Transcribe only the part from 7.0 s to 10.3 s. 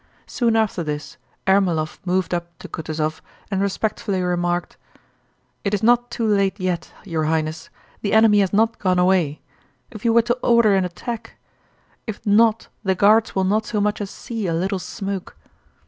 your Highness—the enemy has not gone away—if you were